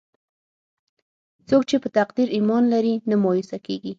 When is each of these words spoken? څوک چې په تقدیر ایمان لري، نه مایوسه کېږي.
څوک 1.47 1.63
چې 1.69 1.75
په 1.83 1.89
تقدیر 1.97 2.27
ایمان 2.37 2.63
لري، 2.73 2.93
نه 3.09 3.15
مایوسه 3.23 3.57
کېږي. 3.65 3.89